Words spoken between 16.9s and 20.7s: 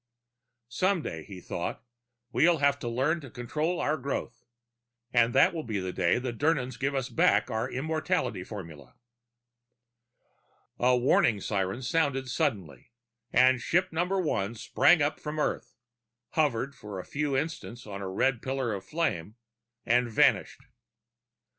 a few instants on a red pillar of fire, and vanished.